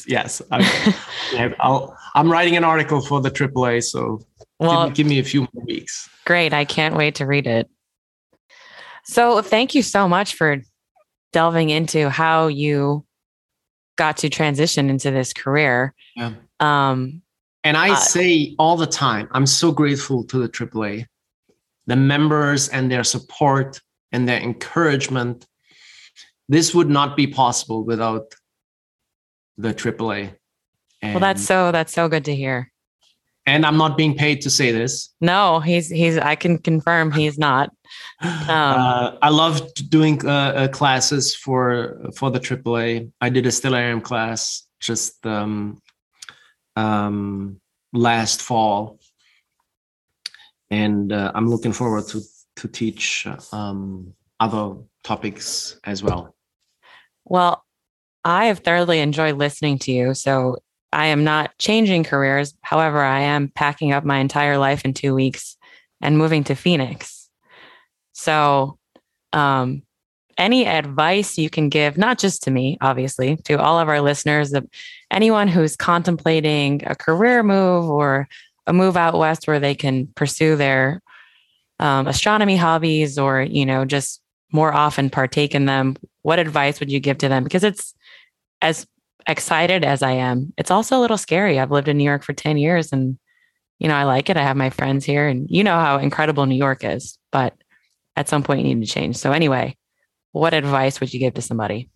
[0.07, 0.95] Yes, I,
[2.15, 4.19] I'm writing an article for the AAA, so
[4.59, 6.09] well, give, me, give me a few more weeks.
[6.25, 6.51] great.
[6.51, 7.69] I can't wait to read it.
[9.09, 10.57] So, thank you so much for
[11.31, 13.05] delving into how you
[13.95, 15.93] got to transition into this career.
[16.15, 16.33] Yeah.
[16.59, 17.21] Um,
[17.63, 21.05] And I Uh, say all the time, I'm so grateful to the AAA,
[21.85, 25.45] the members and their support and their encouragement.
[26.47, 28.35] This would not be possible without
[29.57, 30.31] the AAA.
[31.03, 32.71] well, that's so that's so good to hear.
[33.47, 35.09] And I'm not being paid to say this.
[35.21, 36.17] No, he's he's.
[36.17, 37.71] I can confirm he's not.
[38.21, 43.11] uh, I loved doing uh, uh, classes for for the AAA.
[43.21, 45.81] I did a stellarium class just um,
[46.75, 47.59] um,
[47.93, 48.99] last fall,
[50.69, 52.21] and uh, I'm looking forward to
[52.57, 56.35] to teach um, other topics as well.
[57.23, 57.63] Well,
[58.25, 60.13] I have thoroughly enjoyed listening to you.
[60.13, 60.57] So
[60.93, 62.53] I am not changing careers.
[62.61, 65.57] However, I am packing up my entire life in two weeks
[66.01, 67.29] and moving to Phoenix.
[68.13, 68.77] So,
[69.33, 69.83] um,
[70.37, 74.53] any advice you can give, not just to me, obviously, to all of our listeners,
[75.09, 78.27] anyone who's contemplating a career move or
[78.67, 81.01] a move out west where they can pursue their
[81.79, 84.21] um, astronomy hobbies or, you know, just
[84.51, 87.43] more often partake in them, what advice would you give to them?
[87.43, 87.93] Because it's
[88.61, 88.85] as
[89.27, 91.59] excited as I am, it's also a little scary.
[91.59, 93.17] I've lived in New York for 10 years and,
[93.79, 94.37] you know, I like it.
[94.37, 97.53] I have my friends here and you know how incredible New York is, but
[98.15, 99.17] at some point you need to change.
[99.17, 99.77] So, anyway,
[100.31, 101.89] what advice would you give to somebody?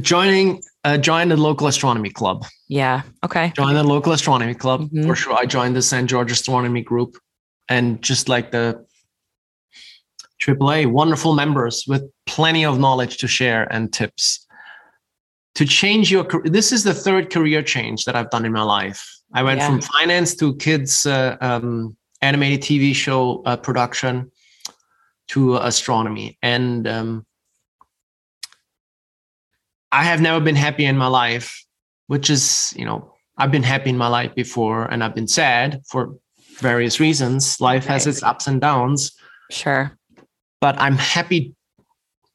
[0.00, 2.46] Joining, uh, join the local astronomy club.
[2.68, 3.02] Yeah.
[3.24, 3.52] Okay.
[3.54, 5.06] Join the local astronomy club Mhm.
[5.06, 5.34] for sure.
[5.34, 6.08] I joined the St.
[6.08, 7.16] George Astronomy Group,
[7.68, 8.84] and just like the
[10.38, 14.46] AAA, wonderful members with plenty of knowledge to share and tips.
[15.56, 18.62] To change your career, this is the third career change that I've done in my
[18.62, 19.06] life.
[19.34, 19.66] I went Yeah.
[19.68, 24.30] from finance to kids uh, um, animated TV show uh, production
[25.28, 27.26] to astronomy, and um,
[29.90, 31.64] I have never been happy in my life,
[32.06, 35.82] which is, you know, I've been happy in my life before and I've been sad
[35.86, 36.16] for
[36.60, 37.60] various reasons.
[37.60, 39.12] Life has its ups and downs,
[39.50, 39.98] Sure.
[40.60, 41.54] but I'm happy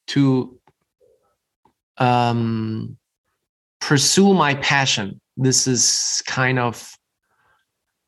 [0.08, 0.60] to
[1.98, 2.98] um,
[3.80, 5.20] pursue my passion.
[5.36, 6.94] This is kind of,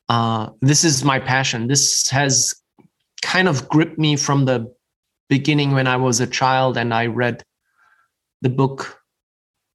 [0.08, 1.68] uh, this is my passion.
[1.68, 2.54] This has
[3.22, 4.72] kind of gripped me from the
[5.28, 7.42] beginning when I was a child and I read
[8.42, 9.00] the book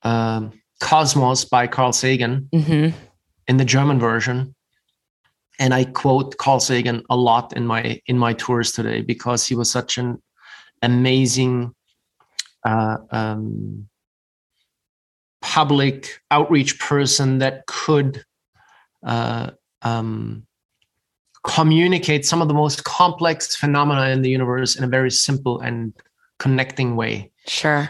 [0.03, 2.89] um, Cosmos by Carl Sagan hmm
[3.47, 4.55] in the German version.
[5.59, 9.55] And I quote Carl Sagan a lot in my in my tours today because he
[9.55, 10.21] was such an
[10.81, 11.73] amazing
[12.65, 13.88] uh, um,
[15.41, 18.25] public outreach person that could
[19.06, 19.51] uh,
[19.84, 20.45] um,
[21.43, 25.93] communicate some of the most complex phenomena in the universe in a very simple and
[26.39, 27.89] connecting way Sure.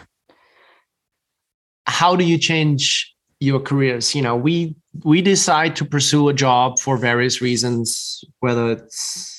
[1.86, 6.78] how do you change your careers you know we we decide to pursue a job
[6.78, 9.35] for various reasons whether it's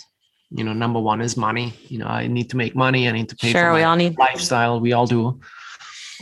[0.52, 1.74] you know number one is money.
[1.88, 3.08] You know i need to make money.
[3.08, 4.80] I need to pay Sure, for we all need- lifestyle.
[4.80, 5.40] We all do.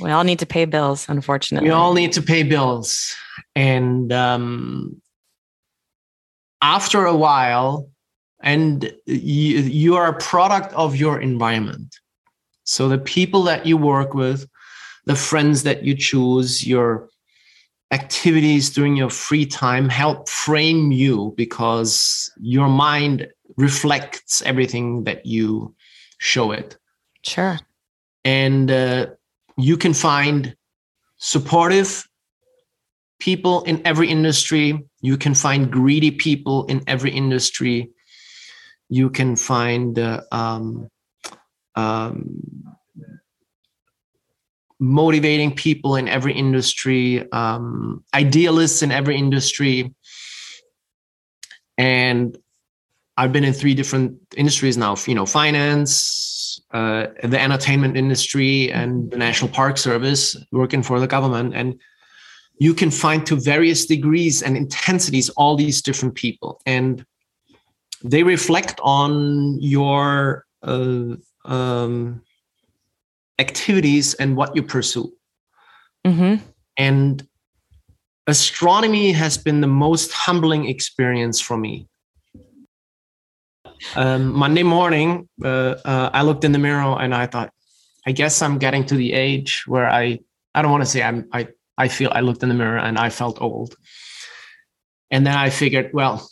[0.01, 1.69] We all need to pay bills, unfortunately.
[1.69, 3.15] we all need to pay bills.
[3.55, 5.01] And um,
[6.61, 7.89] after a while
[8.41, 11.95] and you, you are a product of your environment.
[12.65, 14.45] So the people that you work with
[15.05, 17.07] the friends that you choose your
[17.91, 25.75] activities during your free time help frame you because your mind reflects everything that you
[26.17, 26.77] show it.
[27.23, 27.59] Sure.
[28.23, 29.07] and uh,
[29.57, 30.55] you can find
[31.17, 32.07] supportive
[33.19, 34.83] people in every industry.
[35.01, 37.91] You can find greedy people in every industry.
[38.89, 40.89] You can find uh, um,
[41.75, 42.75] um,
[44.79, 49.95] motivating people in every industry um, idealists in every industry.
[51.77, 52.37] And
[53.17, 59.11] i've been in three different industries now you know finance uh, the entertainment industry and
[59.11, 61.53] the national park service working for the government.
[61.53, 61.79] And
[62.59, 66.61] you can find to various degrees and intensities all these different people.
[66.65, 67.05] And
[68.03, 72.21] they reflect on your uh, um,
[73.39, 75.13] activities and what you pursue.
[76.05, 76.35] Hmm
[76.77, 77.27] and
[78.27, 81.87] astronomy has been the most humbling experience for me
[83.95, 87.51] um, monday morning uh, uh, i looked in the mirror and i thought
[88.05, 90.19] i guess i'm getting to the age where i
[90.53, 92.97] i don't want to say i'm i i feel i looked in the mirror and
[92.97, 93.75] i felt old.
[95.11, 96.27] And then i figured well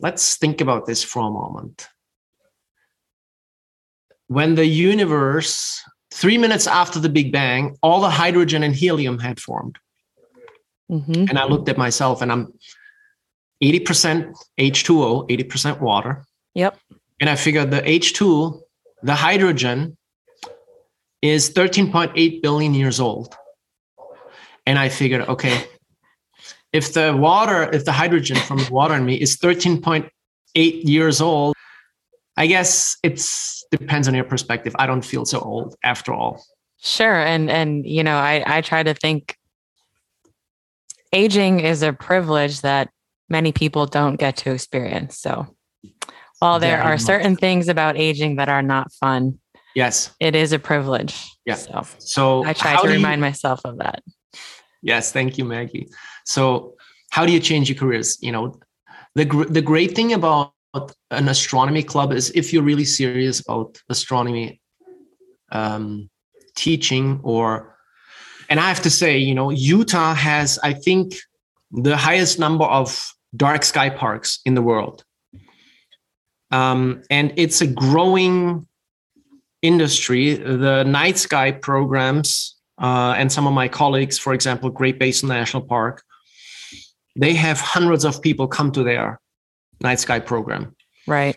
[0.00, 1.88] let's think about this for a moment.
[4.28, 5.82] When the universe
[6.12, 9.78] three minutes after the big bang all the hydrogen and helium had formed.
[10.88, 12.52] Hmm and I looked at myself and I'm
[13.62, 16.24] 80% H2O, 80% water.
[16.54, 16.78] Yep.
[17.20, 18.60] And I figured the H2,
[19.02, 19.96] the hydrogen,
[21.22, 23.34] is 13.8 billion years old.
[24.66, 25.64] And I figured, okay,
[26.72, 30.10] if the water, if the hydrogen from the water in me is 13.8
[30.54, 31.54] years old,
[32.36, 34.74] I guess it's depends on your perspective.
[34.78, 36.42] I don't feel so old after all.
[36.78, 37.20] Sure.
[37.20, 39.36] And and you know, I I try to think
[41.12, 42.88] aging is a privilege that
[43.28, 45.18] many people don't get to experience.
[45.18, 45.54] So
[46.40, 49.38] while there are certain things about aging that are not fun,
[49.74, 50.10] Yes.
[50.18, 51.14] it is a privilege.
[51.46, 51.54] Yeah.
[51.54, 54.02] So So I try to do you- remind myself of that.
[54.82, 55.86] Yes, thank you, Maggie.
[56.24, 56.74] So,
[57.10, 58.16] how do you change your careers?
[58.20, 58.54] You know,
[59.14, 60.52] the gr- the great thing about
[61.10, 64.60] an astronomy club is if you're really serious about astronomy
[65.52, 66.08] um,
[66.56, 67.76] teaching, or,
[68.48, 71.14] and I have to say, you know, Utah has, I think,
[71.72, 75.04] the highest number of dark sky parks in the world,
[76.50, 78.66] um, and it's a growing
[79.62, 80.34] industry.
[80.34, 85.62] The night sky programs uh, and some of my colleagues, for example, Great Basin National
[85.62, 86.02] Park,
[87.16, 89.20] they have hundreds of people come to their
[89.80, 90.74] night sky program.
[91.06, 91.36] Right.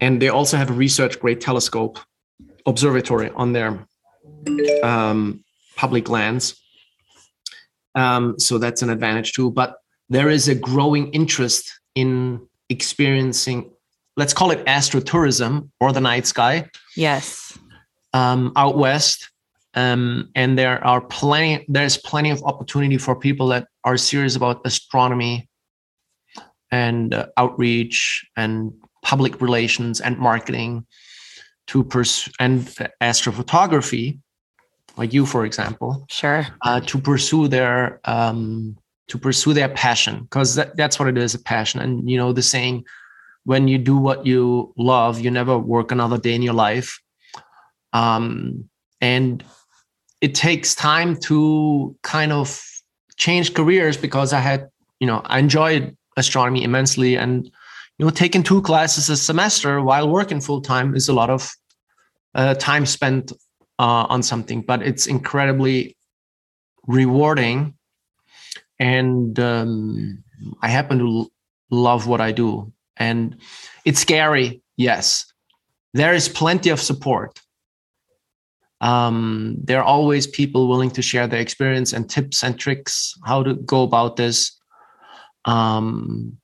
[0.00, 1.98] And they also have a research grade telescope
[2.66, 3.86] observatory on their
[4.82, 5.44] um,
[5.76, 6.60] public lands.
[7.94, 9.50] Um, so that's an advantage too.
[9.50, 9.76] But
[10.08, 13.70] there is a growing interest in experiencing,
[14.16, 17.58] let's call it astrotourism or the night sky Yes.
[18.12, 19.30] um, out west.
[19.76, 24.60] Um, and there are plenty, there's plenty of opportunity for people that are serious about
[24.64, 25.48] astronomy
[26.70, 28.72] and uh, outreach and
[29.02, 30.86] public relations and marketing
[31.66, 32.60] to pursue and
[33.02, 34.18] astrophotography,
[34.96, 36.46] like you, for example, Sure.
[36.62, 38.76] uh, to pursue their um,
[39.08, 42.32] to pursue their passion because that, that's what it is a passion and you know
[42.32, 42.82] the saying
[43.44, 47.00] when you do what you love you never work another day in your life.
[47.92, 48.68] Um,
[49.00, 49.44] and
[50.20, 52.60] it takes time to kind of
[53.16, 57.44] change careers because i had you know i enjoyed astronomy immensely and
[57.98, 61.52] you know taking two classes a semester while working full time is a lot of
[62.34, 63.30] uh, time spent
[63.78, 65.96] uh, on something but it's incredibly
[66.86, 67.74] rewarding.
[68.80, 70.24] And um,
[70.62, 71.30] i happen to
[71.70, 73.36] love what i do and
[73.84, 75.26] it's scary yes.
[75.92, 77.40] There is plenty of support.
[78.80, 83.42] Um, there are always people willing to share their experience and tips and tricks how
[83.42, 84.58] to go about this.
[85.44, 86.38] Um,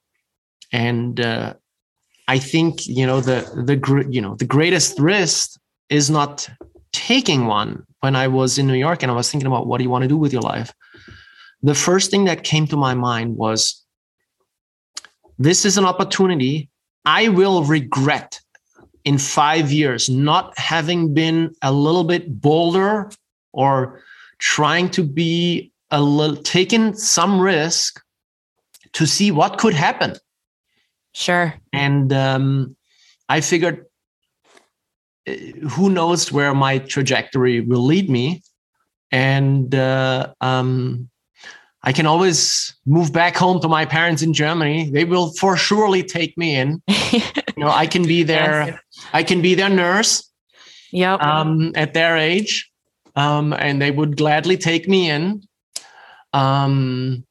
[0.72, 1.54] and uh,
[2.28, 6.48] i think you know the the you know the greatest risk is not
[6.92, 7.84] taking one.
[8.00, 10.02] When i was in new york and i was thinking about what do you want
[10.02, 10.72] to do with your life
[11.62, 13.84] the first thing that came to my mind was
[15.40, 16.68] this is an opportunity
[17.04, 18.38] I will regret
[19.04, 23.10] in five years not having been a little bit bolder
[23.52, 24.02] or
[24.38, 28.00] trying to be a little taking some risk
[28.92, 30.14] to see what could happen.
[31.14, 31.54] Sure.
[31.72, 32.76] And um,
[33.28, 33.86] I figured,
[35.28, 35.32] uh,
[35.70, 38.42] who knows where my trajectory will lead me,
[39.10, 41.09] and uh, um,
[41.82, 44.90] I can always move back home to my parents in Germany.
[44.90, 46.82] They will for surely take me in.
[47.12, 47.22] you
[47.56, 48.78] know, I can be their, yes.
[49.12, 50.30] I can be their nurse.
[50.92, 51.22] Yep.
[51.22, 52.68] Um, at their age,
[53.14, 55.42] um, and they would gladly take me in.
[56.32, 57.24] Um,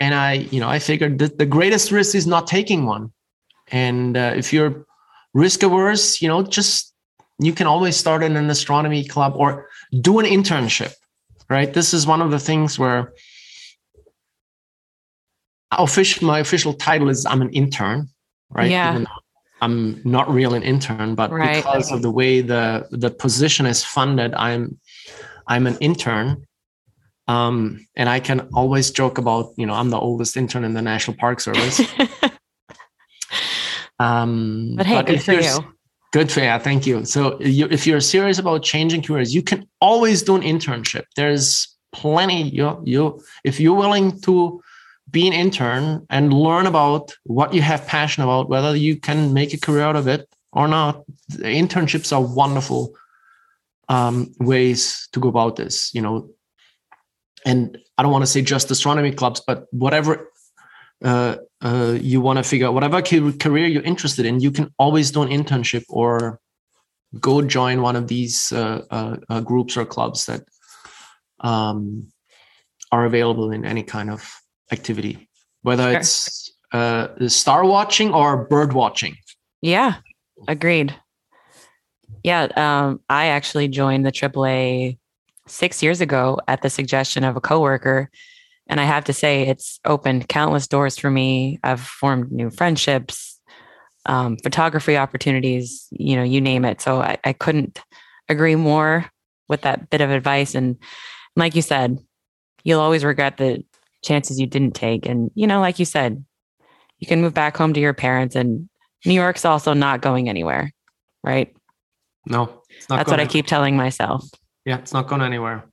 [0.00, 3.12] and I, you know, I figured that the greatest risk is not taking one.
[3.68, 4.86] And uh, if you're
[5.32, 6.92] risk averse, you know, just
[7.38, 9.68] you can always start in an astronomy club or
[10.00, 10.92] do an internship,
[11.50, 11.72] right?
[11.72, 13.12] This is one of the things where
[15.78, 18.08] official my official title is I'm an intern,
[18.50, 18.70] right?
[18.70, 19.04] Yeah.
[19.60, 21.56] I'm not really an intern, but right.
[21.56, 24.78] because of the way the the position is funded, I'm
[25.46, 26.46] I'm an intern.
[27.26, 30.82] Um, and I can always joke about, you know, I'm the oldest intern in the
[30.82, 31.80] National Park Service.
[33.98, 35.74] um, but hey, but good for you.
[36.12, 36.58] Good for you.
[36.58, 37.06] Thank you.
[37.06, 41.04] So you, if you're serious about changing careers, you can always do an internship.
[41.16, 42.50] There's plenty.
[42.50, 44.60] You you if you're willing to
[45.14, 49.54] be an intern and learn about what you have passion about, whether you can make
[49.54, 51.04] a career out of it or not.
[51.30, 52.92] Internships are wonderful
[53.88, 55.94] um, ways to go about this.
[55.94, 56.30] You know,
[57.46, 60.28] and I don't want to say just astronomy clubs, but whatever
[61.04, 65.12] uh, uh, you want to figure out, whatever career you're interested in, you can always
[65.12, 66.40] do an internship or
[67.20, 70.42] go join one of these uh, uh, uh groups or clubs that
[71.38, 72.10] um,
[72.90, 75.28] are available in any kind of activity,
[75.62, 75.98] whether sure.
[75.98, 79.16] it's uh, star watching or bird watching.
[79.62, 79.96] Yeah,
[80.48, 80.94] agreed.
[82.22, 84.98] Yeah, um, I actually joined the AAA
[85.46, 88.10] six years ago at the suggestion of a coworker.
[88.66, 91.58] And I have to say, it's opened countless doors for me.
[91.62, 93.38] I've formed new friendships,
[94.06, 96.80] um, photography opportunities, you know, you name it.
[96.80, 97.82] So I, I couldn't
[98.28, 99.10] agree more
[99.48, 100.54] with that bit of advice.
[100.54, 100.78] And
[101.36, 101.98] like you said,
[102.64, 103.62] you'll always regret the
[104.04, 105.06] chances you didn't take.
[105.06, 106.24] And, you know, like you said,
[106.98, 108.68] you can move back home to your parents, and
[109.04, 110.72] New York's also not going anywhere,
[111.22, 111.54] right?
[112.26, 114.24] No, it's not that's what I keep telling myself.
[114.64, 115.64] Yeah, it's not going anywhere.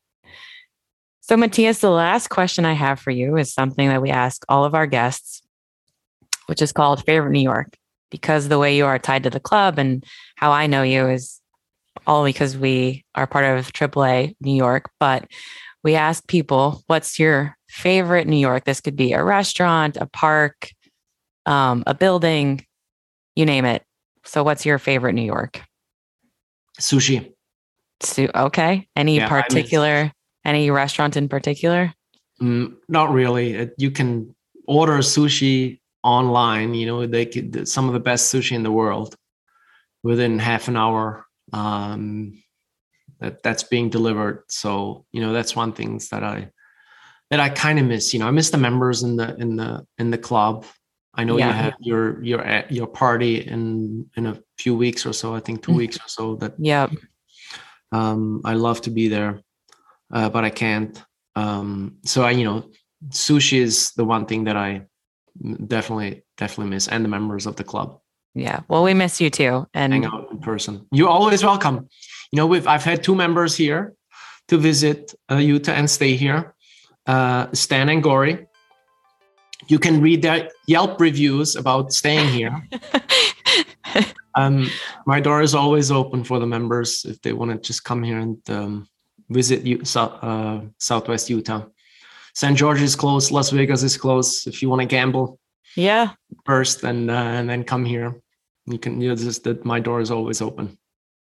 [1.22, 4.66] So, Matthias, the last question I have for you is something that we ask all
[4.66, 5.42] of our guests,
[6.48, 7.78] which is called Favorite New York.
[8.10, 10.04] Because the way you are tied to the club and
[10.36, 11.40] how I know you is
[12.06, 14.90] all because we are part of AAA New York.
[15.00, 15.30] But
[15.82, 18.66] we ask people, what's your favorite New York?
[18.66, 20.72] This could be a restaurant, a park,
[21.46, 22.66] um, a building,
[23.36, 23.84] you name it.
[24.24, 25.62] So, what's your favorite New York?
[26.80, 27.34] Sushi.
[28.02, 28.88] Su- okay.
[28.96, 30.12] Any yeah, particular, I mean,
[30.46, 31.94] any restaurant in particular?
[32.42, 33.70] Mm, not really.
[33.78, 34.36] You can
[34.68, 36.74] order sushi online.
[36.74, 39.16] You know, they could some of the best sushi in the world
[40.04, 41.26] within half an hour.
[41.54, 42.42] Um,
[43.20, 44.44] that that's being delivered.
[44.50, 46.50] So you know, that's one things that I
[47.32, 48.14] that I kind of miss.
[48.14, 50.66] You know, I miss the members in the in the in the club.
[51.16, 51.48] I know yeah.
[51.48, 55.34] you have your your your party in in a few weeks or so.
[55.34, 55.78] I think two mm.
[55.78, 56.36] weeks or so.
[56.36, 56.88] That yeah.
[57.94, 59.42] Um, I love to be there,
[60.14, 61.02] uh, but I can't.
[61.36, 62.70] Um, so I, you know,
[63.10, 64.84] sushi is the one thing that I
[65.68, 68.00] definitely definitely miss, and the members of the club.
[68.34, 70.88] Yeah, well, we miss you too, and hang out in person.
[70.92, 71.90] You're always welcome.
[72.32, 73.94] You know, we've I've had two members here
[74.48, 76.56] to visit uh, Utah and stay here,
[77.12, 78.48] uh, Stan and Gory.
[79.68, 82.56] You can read their Yelp reviews about staying here.
[84.36, 84.70] um,
[85.06, 88.18] my door is always open for the members if they want to just come here
[88.18, 88.88] and um,
[89.30, 91.66] visit U- uh, Southwest Utah.
[92.34, 92.58] St.
[92.58, 93.32] George is closed.
[93.32, 94.48] Las Vegas is closed.
[94.48, 95.38] If you want to gamble,
[95.76, 96.12] yeah,
[96.46, 98.16] first and uh, and then come here.
[98.68, 99.02] You can.
[99.02, 100.78] You know, just that my door is always open.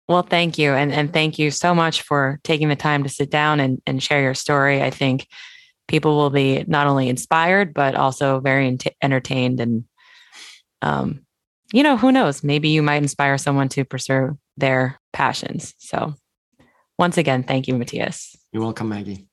[0.07, 3.30] Well, thank you, and and thank you so much for taking the time to sit
[3.30, 4.82] down and and share your story.
[4.82, 5.26] I think
[5.89, 9.84] people will be not only inspired but also very ent- entertained and
[10.82, 11.26] um,
[11.72, 12.43] you know, who knows?
[12.43, 15.74] Maybe you might inspire someone to pursue their passions.
[15.78, 16.14] So,
[16.99, 18.36] once again, thank you, Matthias.
[18.53, 19.26] You're welcome, Maggie.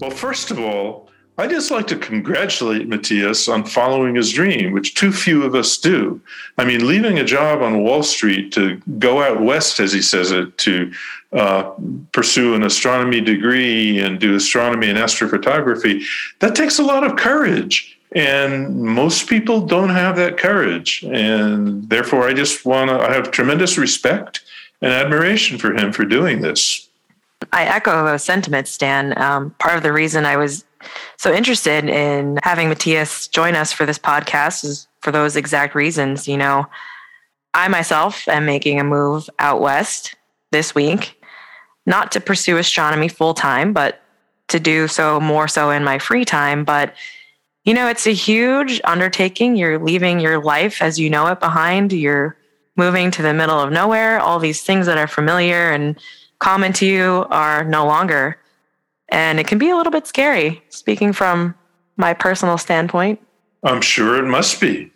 [0.00, 1.10] Well, first of all,
[1.40, 5.78] I just like to congratulate Matthias on following his dream, which too few of us
[5.78, 6.20] do.
[6.58, 10.32] I mean, leaving a job on Wall Street to go out west, as he says
[10.32, 10.92] it, to
[11.32, 11.72] uh,
[12.12, 16.04] pursue an astronomy degree and do astronomy and astrophotography,
[16.40, 17.98] that takes a lot of courage.
[18.12, 21.02] And most people don't have that courage.
[21.04, 24.42] And therefore, I just want to, I have tremendous respect
[24.82, 26.86] and admiration for him for doing this.
[27.50, 29.16] I echo those sentiments, Stan.
[29.16, 30.66] Um, part of the reason I was
[31.16, 36.26] so interested in having Matthias join us for this podcast is for those exact reasons.
[36.28, 36.66] You know,
[37.54, 40.14] I myself am making a move out west
[40.52, 41.22] this week,
[41.86, 44.02] not to pursue astronomy full time, but
[44.48, 46.64] to do so more so in my free time.
[46.64, 46.94] But,
[47.64, 49.56] you know, it's a huge undertaking.
[49.56, 51.92] You're leaving your life as you know it behind.
[51.92, 52.36] You're
[52.76, 54.18] moving to the middle of nowhere.
[54.18, 55.98] All these things that are familiar and
[56.38, 58.38] common to you are no longer.
[59.10, 61.54] And it can be a little bit scary, speaking from
[61.96, 63.20] my personal standpoint.
[63.62, 64.90] I'm sure it must be.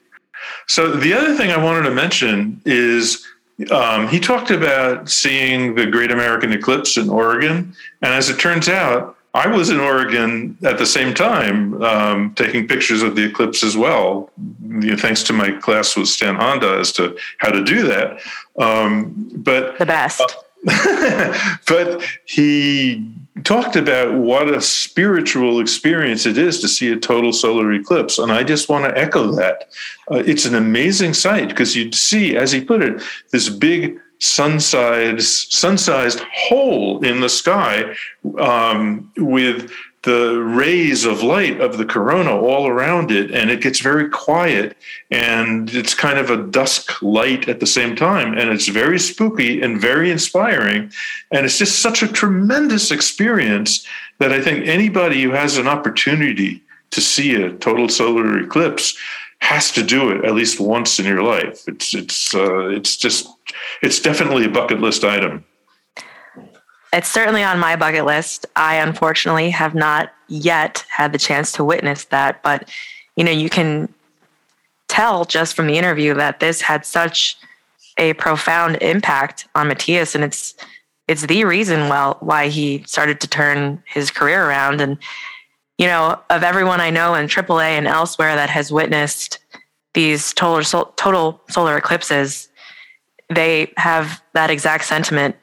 [0.66, 3.26] So, the other thing I wanted to mention is
[3.70, 7.74] um, he talked about seeing the Great American Eclipse in Oregon.
[8.02, 12.68] And as it turns out, I was in Oregon at the same time, um, taking
[12.68, 14.30] pictures of the eclipse as well.
[14.62, 18.20] You know, thanks to my class with Stan Honda as to how to do that.
[18.58, 20.20] Um, but the best.
[20.20, 23.04] Uh, but he
[23.43, 28.18] talked about what a spiritual experience it is to see a total solar eclipse.
[28.18, 29.70] And I just want to echo that.
[30.11, 35.53] Uh, it's an amazing sight because you'd see, as he put it, this big sun-sized,
[35.53, 37.95] sun-sized hole in the sky
[38.39, 39.70] um, with
[40.05, 44.76] the rays of light of the corona all around it and it gets very quiet
[45.11, 49.62] and it's kind of a dusk light at the same time and it's very spooky
[49.62, 50.92] and very inspiring
[51.30, 53.86] and it's just such a tremendous experience
[54.18, 58.96] that i think anybody who has an opportunity to see a total solar eclipse
[59.38, 61.68] has to do it at least once in your life.
[61.68, 63.28] It's it's uh, it's just
[63.82, 65.44] it's definitely a bucket list item
[66.95, 68.47] it's certainly on my bucket list.
[68.55, 72.70] I unfortunately have not yet had the chance to witness that, but
[73.16, 73.92] you know, you can
[74.88, 77.36] tell just from the interview that this had such
[77.99, 80.55] a profound impact on Matthias and it's
[81.07, 84.99] it's the reason well why he started to turn his career around and
[85.78, 89.38] you know, of everyone I know in AAA and elsewhere that has witnessed
[89.92, 92.49] these total total solar eclipses,
[93.28, 95.36] they have that exact sentiment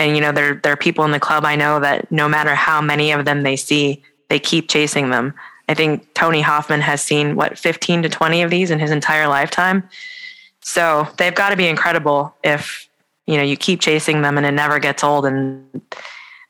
[0.00, 2.54] and you know, there there are people in the club I know that no matter
[2.54, 5.34] how many of them they see, they keep chasing them.
[5.68, 9.28] I think Tony Hoffman has seen what 15 to 20 of these in his entire
[9.28, 9.88] lifetime.
[10.62, 12.88] So they've got to be incredible if
[13.26, 15.82] you know you keep chasing them and it never gets old and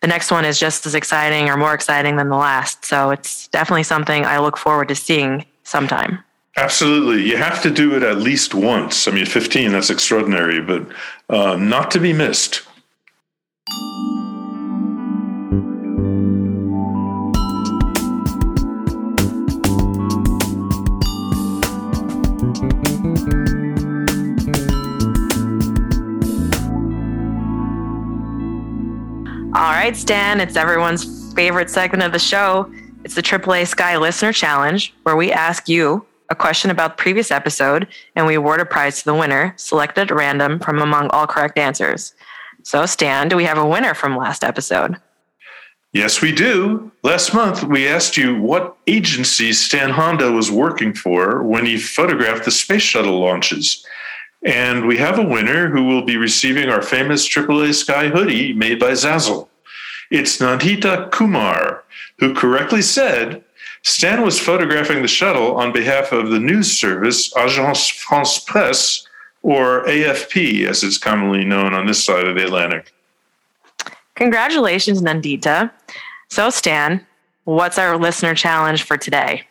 [0.00, 2.84] the next one is just as exciting or more exciting than the last.
[2.84, 6.24] So it's definitely something I look forward to seeing sometime.
[6.56, 7.28] Absolutely.
[7.28, 9.06] You have to do it at least once.
[9.06, 10.86] I mean, 15, that's extraordinary, but
[11.28, 12.62] uh, not to be missed.
[29.52, 32.72] All right, Stan, it's everyone's favorite segment of the show.
[33.04, 37.30] It's the AAA Sky Listener Challenge, where we ask you a question about the previous
[37.30, 41.26] episode and we award a prize to the winner, selected at random from among all
[41.26, 42.14] correct answers.
[42.70, 44.96] So, Stan, do we have a winner from last episode?
[45.92, 46.92] Yes, we do.
[47.02, 52.44] Last month, we asked you what agency Stan Honda was working for when he photographed
[52.44, 53.84] the space shuttle launches.
[54.46, 58.78] And we have a winner who will be receiving our famous AAA Sky hoodie made
[58.78, 59.48] by Zazzle.
[60.12, 61.82] It's Nandita Kumar,
[62.20, 63.42] who correctly said
[63.82, 69.08] Stan was photographing the shuttle on behalf of the news service Agence France Presse
[69.42, 72.92] or AFP, as it's commonly known on this side of the Atlantic.
[74.14, 75.70] Congratulations, Nandita.
[76.28, 77.06] So, Stan,
[77.44, 79.44] what's our listener challenge for today?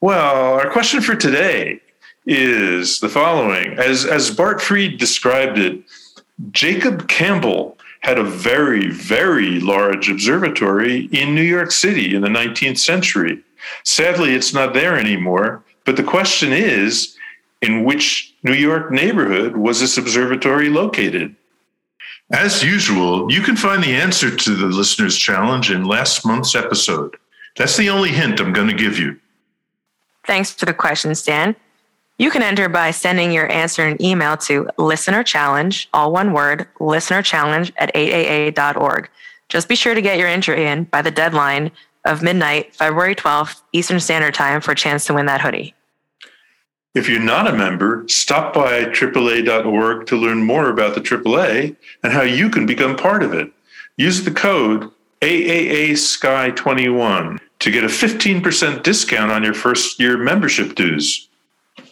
[0.00, 1.80] Well, our question for today
[2.26, 3.74] is the following.
[3.78, 5.82] As, as Bart Fried described it,
[6.50, 12.78] Jacob Campbell had a very, very large observatory in New York City in the 19th
[12.78, 13.42] century.
[13.82, 15.62] Sadly, it's not there anymore.
[15.84, 17.16] But the question is
[17.62, 21.34] in which New York neighborhood was this observatory located?
[22.30, 27.16] As usual, you can find the answer to the listener's challenge in last month's episode.
[27.56, 29.18] That's the only hint I'm going to give you.
[30.26, 31.56] Thanks for the question, Stan.
[32.18, 36.68] You can enter by sending your answer in email to listener challenge, all one word,
[36.80, 39.08] listener challenge at aaa.org.
[39.48, 41.72] Just be sure to get your entry in by the deadline
[42.04, 45.74] of midnight, February 12th, Eastern Standard Time for a chance to win that hoodie.
[46.94, 51.74] If you're not a member, stop by AAA.org to learn more about the AAA
[52.04, 53.50] and how you can become part of it.
[53.96, 54.90] Use the code
[55.20, 61.28] AAA Sky 21 to get a 15% discount on your first year membership dues.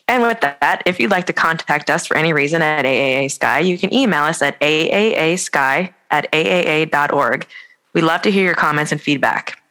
[0.07, 3.61] And with that, if you'd like to contact us for any reason at AAA Sky,
[3.61, 7.47] you can email us at aaasky at aaa.org.
[7.95, 9.62] We'd love to hear your comments and feedback.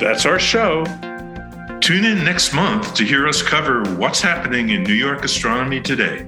[0.00, 0.84] That's our show.
[1.82, 6.26] Tune in next month to hear us cover what's happening in New York astronomy today.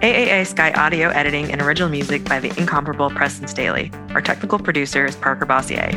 [0.00, 3.92] AAA Sky audio editing and original music by the incomparable Preston Staley.
[4.14, 5.90] Our technical producer is Parker Bossier.